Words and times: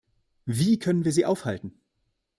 Wie 0.47 0.79
können 0.79 1.05
wir 1.05 1.11
sie 1.11 1.27
aufhalten? 1.27 1.79